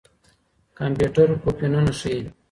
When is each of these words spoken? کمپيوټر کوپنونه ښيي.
کمپيوټر 0.77 1.27
کوپنونه 1.43 1.91
ښيي. 1.99 2.21